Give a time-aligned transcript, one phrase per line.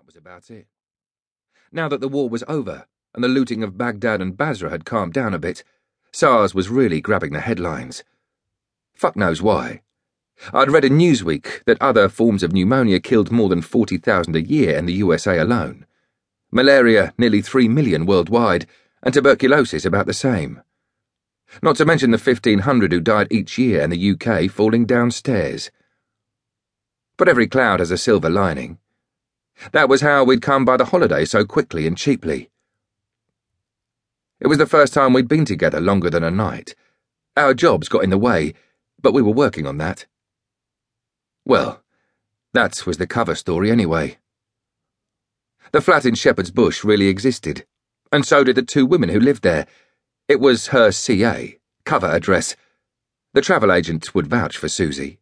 [0.00, 0.66] That was about it.
[1.70, 5.12] Now that the war was over and the looting of Baghdad and Basra had calmed
[5.12, 5.62] down a bit,
[6.10, 8.02] SARS was really grabbing the headlines.
[8.94, 9.82] Fuck knows why.
[10.54, 14.74] I'd read in Newsweek that other forms of pneumonia killed more than 40,000 a year
[14.74, 15.84] in the USA alone.
[16.50, 18.66] Malaria, nearly 3 million worldwide,
[19.02, 20.62] and tuberculosis about the same.
[21.62, 25.70] Not to mention the 1,500 who died each year in the UK falling downstairs.
[27.18, 28.78] But every cloud has a silver lining.
[29.72, 32.50] That was how we'd come by the holiday so quickly and cheaply.
[34.40, 36.74] It was the first time we'd been together longer than a night.
[37.36, 38.54] Our jobs got in the way,
[39.00, 40.06] but we were working on that.
[41.44, 41.82] Well,
[42.52, 44.18] that was the cover story anyway.
[45.72, 47.64] The flat in Shepherd's Bush really existed,
[48.10, 49.66] and so did the two women who lived there.
[50.26, 52.56] It was her CA, cover address.
[53.34, 55.18] The travel agent would vouch for Susie.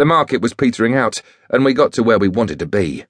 [0.00, 3.04] The market was petering out, and we got to where we wanted to be.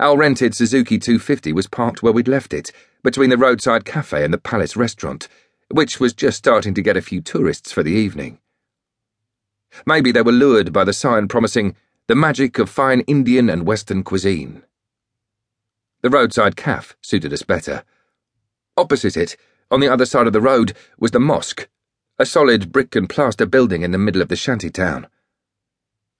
[0.00, 2.72] Our rented Suzuki 250 was parked where we'd left it,
[3.04, 5.28] between the roadside cafe and the Palace restaurant,
[5.70, 8.40] which was just starting to get a few tourists for the evening.
[9.86, 11.76] Maybe they were lured by the sign promising
[12.08, 14.64] the magic of fine Indian and Western cuisine.
[16.00, 17.84] The roadside cafe suited us better.
[18.76, 19.36] Opposite it,
[19.70, 21.68] on the other side of the road, was the mosque,
[22.18, 25.06] a solid brick and plaster building in the middle of the shanty town.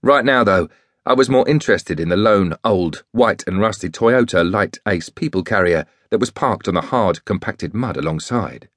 [0.02, 0.68] Right now, though,
[1.04, 5.84] I was more interested in the lone, old, white and rusty Toyota LiteAce people carrier
[6.08, 8.68] that was parked on the hard, compacted mud alongside.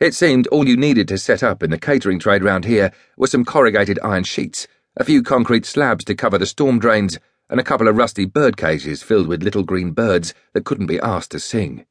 [0.00, 3.28] It seemed all you needed to set up in the catering trade round here were
[3.28, 7.64] some corrugated iron sheets, a few concrete slabs to cover the storm drains, and a
[7.64, 11.38] couple of rusty bird cages filled with little green birds that couldn't be asked to
[11.38, 11.86] sing.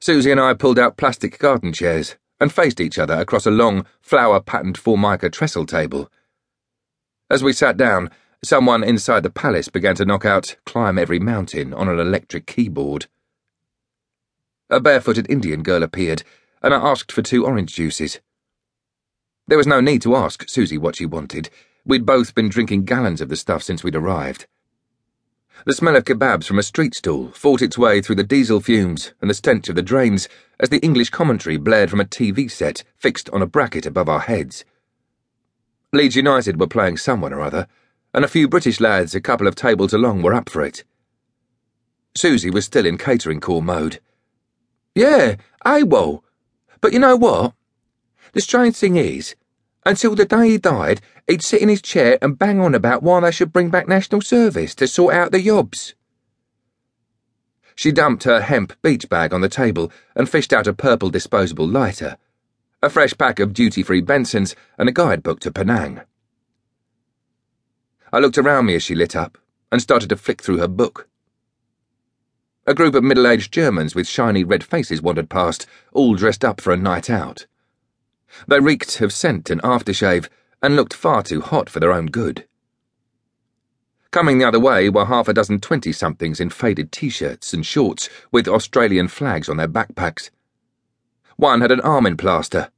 [0.00, 3.84] Susie and I pulled out plastic garden chairs and faced each other across a long,
[4.00, 6.10] flower patterned formica trestle table.
[7.28, 8.10] As we sat down,
[8.42, 13.06] someone inside the palace began to knock out Climb Every Mountain on an electric keyboard.
[14.70, 16.22] A barefooted Indian girl appeared,
[16.62, 18.20] and I asked for two orange juices.
[19.46, 21.50] There was no need to ask Susie what she wanted.
[21.84, 24.46] We'd both been drinking gallons of the stuff since we'd arrived.
[25.66, 29.12] The smell of kebabs from a street stall fought its way through the diesel fumes
[29.20, 30.26] and the stench of the drains
[30.58, 34.20] as the English commentary blared from a TV set fixed on a bracket above our
[34.20, 34.64] heads.
[35.92, 37.66] Leeds United were playing someone or other,
[38.14, 40.82] and a few British lads a couple of tables along were up for it.
[42.16, 44.00] Susie was still in catering call mode.
[44.94, 46.22] Yeah, AWOL.
[46.80, 47.52] But you know what?
[48.32, 49.34] The strange thing is,
[49.84, 53.20] until the day he died, he'd sit in his chair and bang on about why
[53.20, 55.94] they should bring back national service to sort out the yobs.
[57.74, 61.66] She dumped her hemp beach bag on the table and fished out a purple disposable
[61.66, 62.18] lighter,
[62.82, 66.02] a fresh pack of duty free Bensons, and a guidebook to Penang.
[68.12, 69.38] I looked around me as she lit up
[69.72, 71.08] and started to flick through her book.
[72.66, 76.60] A group of middle aged Germans with shiny red faces wandered past, all dressed up
[76.60, 77.46] for a night out.
[78.46, 80.28] They reeked of scent and aftershave
[80.62, 82.46] and looked far too hot for their own good.
[84.10, 87.64] Coming the other way were half a dozen twenty somethings in faded t shirts and
[87.64, 90.30] shorts with Australian flags on their backpacks.
[91.36, 92.70] One had an arm in plaster.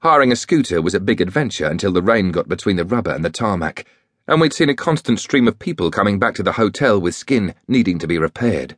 [0.00, 3.24] Hiring a scooter was a big adventure until the rain got between the rubber and
[3.24, 3.86] the tarmac,
[4.26, 7.54] and we'd seen a constant stream of people coming back to the hotel with skin
[7.68, 8.76] needing to be repaired.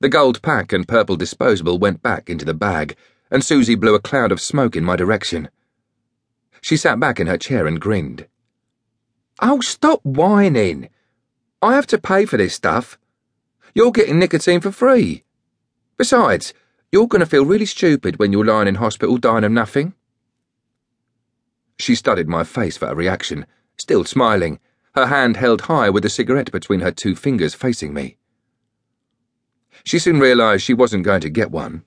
[0.00, 2.96] The gold pack and purple disposable went back into the bag
[3.30, 5.50] and Susie blew a cloud of smoke in my direction.
[6.60, 8.26] She sat back in her chair and grinned.
[9.40, 10.88] Oh, stop whining.
[11.60, 12.98] I have to pay for this stuff.
[13.74, 15.24] You're getting nicotine for free.
[15.96, 16.54] Besides,
[16.92, 19.94] you're going to feel really stupid when you're lying in hospital dying of nothing.
[21.78, 24.60] She studied my face for a reaction, still smiling,
[24.94, 28.16] her hand held high with a cigarette between her two fingers facing me.
[29.84, 31.84] She soon realised she wasn't going to get one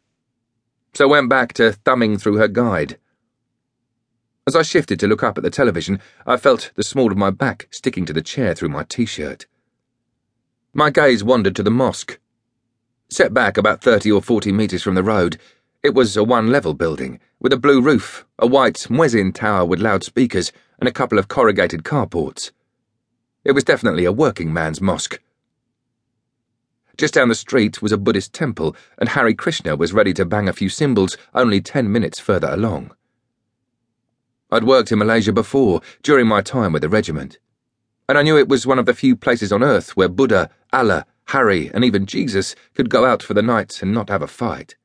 [0.94, 2.98] so went back to thumbing through her guide.
[4.48, 7.30] As I shifted to look up at the television, I felt the small of my
[7.30, 9.46] back sticking to the chair through my t shirt.
[10.74, 12.19] My gaze wandered to the mosque.
[13.10, 15.38] Set back about 30 or 40 metres from the road,
[15.84, 19.80] it was a one level building, with a blue roof, a white muezzin tower with
[19.80, 22.52] loudspeakers, and a couple of corrugated carports.
[23.44, 25.22] It was definitely a working man's mosque
[27.00, 30.50] just down the street was a Buddhist temple, and Hare Krishna was ready to bang
[30.50, 32.92] a few cymbals only ten minutes further along.
[34.51, 37.40] I'd worked in Malaysia before, during my time with the regiment,
[38.10, 41.06] and I knew it was one of the few places on earth where Buddha, Allah,
[41.28, 44.75] Harry, and even Jesus could go out for the night and not have a fight.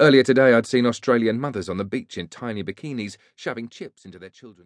[0.00, 4.18] Earlier today, I'd seen Australian mothers on the beach in tiny bikinis shoving chips into
[4.18, 4.64] their children's